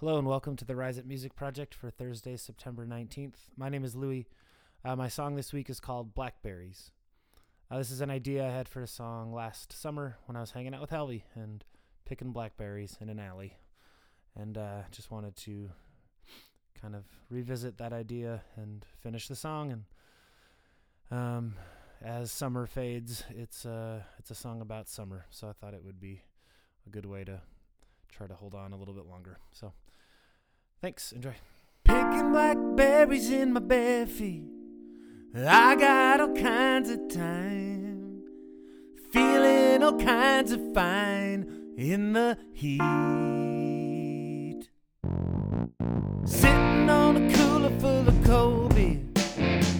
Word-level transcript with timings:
Hello 0.00 0.16
and 0.16 0.26
welcome 0.26 0.56
to 0.56 0.64
the 0.64 0.74
Rise 0.74 0.98
Up 0.98 1.04
Music 1.04 1.36
Project 1.36 1.74
for 1.74 1.90
Thursday, 1.90 2.34
September 2.34 2.86
19th. 2.86 3.34
My 3.54 3.68
name 3.68 3.84
is 3.84 3.94
Louie. 3.94 4.28
Uh, 4.82 4.96
my 4.96 5.08
song 5.08 5.36
this 5.36 5.52
week 5.52 5.68
is 5.68 5.78
called 5.78 6.14
Blackberries. 6.14 6.90
Uh, 7.70 7.76
this 7.76 7.90
is 7.90 8.00
an 8.00 8.10
idea 8.10 8.46
I 8.46 8.50
had 8.50 8.66
for 8.66 8.80
a 8.80 8.86
song 8.86 9.30
last 9.34 9.74
summer 9.74 10.16
when 10.24 10.36
I 10.36 10.40
was 10.40 10.52
hanging 10.52 10.72
out 10.72 10.80
with 10.80 10.88
Helvey 10.88 11.24
and 11.34 11.62
picking 12.06 12.32
blackberries 12.32 12.96
in 13.02 13.10
an 13.10 13.20
alley. 13.20 13.58
And 14.34 14.56
uh, 14.56 14.84
just 14.90 15.10
wanted 15.10 15.36
to 15.36 15.68
kind 16.80 16.96
of 16.96 17.04
revisit 17.28 17.76
that 17.76 17.92
idea 17.92 18.40
and 18.56 18.86
finish 19.02 19.28
the 19.28 19.36
song. 19.36 19.84
And 21.10 21.18
um, 21.18 21.56
as 22.02 22.32
summer 22.32 22.64
fades, 22.64 23.24
it's, 23.28 23.66
uh, 23.66 24.00
it's 24.18 24.30
a 24.30 24.34
song 24.34 24.62
about 24.62 24.88
summer. 24.88 25.26
So 25.28 25.46
I 25.46 25.52
thought 25.52 25.74
it 25.74 25.84
would 25.84 26.00
be 26.00 26.22
a 26.86 26.88
good 26.88 27.04
way 27.04 27.22
to 27.24 27.42
try 28.08 28.26
to 28.26 28.34
hold 28.34 28.54
on 28.54 28.72
a 28.72 28.78
little 28.78 28.94
bit 28.94 29.04
longer. 29.04 29.36
So 29.52 29.74
thanks. 30.80 31.12
Enjoy. 31.12 31.34
Picking 31.84 32.32
blackberries 32.32 33.30
in 33.30 33.52
my 33.52 33.60
bare 33.60 34.06
feet. 34.06 34.44
I 35.34 35.76
got 35.76 36.20
all 36.20 36.34
kinds 36.34 36.90
of 36.90 37.08
time. 37.08 38.22
Feeling 39.12 39.82
all 39.82 39.98
kinds 39.98 40.52
of 40.52 40.60
fine 40.74 41.74
in 41.76 42.12
the 42.12 42.36
heat. 42.52 42.80
Sitting 46.24 46.90
on 46.90 47.16
a 47.16 47.34
cooler 47.34 47.70
full 47.80 48.08
of 48.08 48.24
cold 48.24 48.74
beer. 48.74 49.00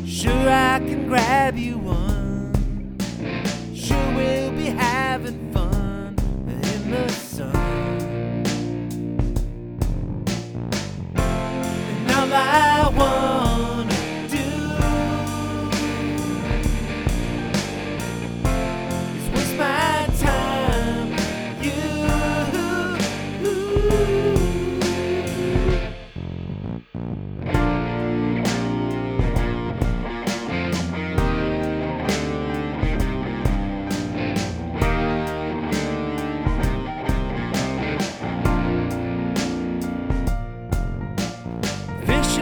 Sure, 0.07 0.48
I 0.48 0.79
can 0.80 1.07
grab 1.09 1.57
you 1.57 1.79
one. 1.79 2.98
Sure, 3.74 4.15
we'll 4.15 4.52
be 4.52 4.66
having 4.66 5.52
fun 5.52 5.59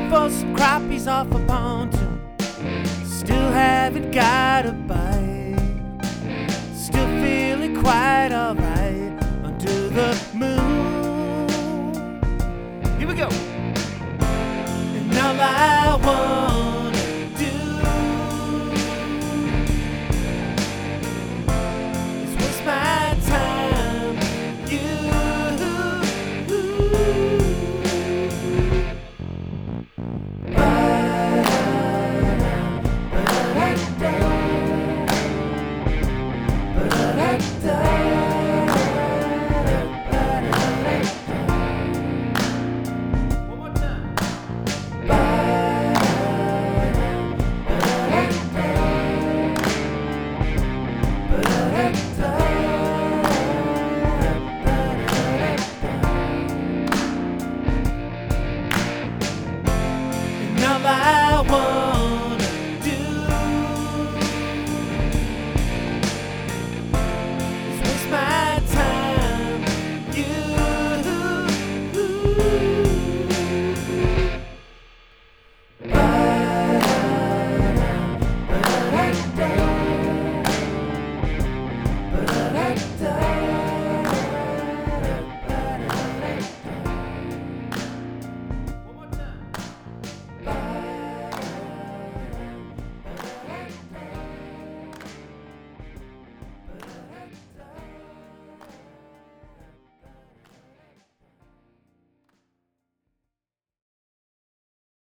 For 0.08 0.30
some 0.30 0.56
crappies 0.56 1.06
off 1.06 1.30
a 1.32 1.38
pontoon. 1.40 2.18
Still 3.04 3.50
haven't 3.52 4.10
got 4.10 4.64
a 4.64 4.72
bite. 4.72 5.58
Still 6.74 7.06
feeling 7.20 7.76
quite 7.82 8.30
alright 8.32 9.12
under 9.44 9.88
the 9.90 10.18
moon. 10.32 11.48
Here 12.98 13.06
we 13.06 13.14
go. 13.14 13.28
like. 37.38 37.77